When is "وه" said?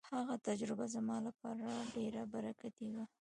2.93-3.05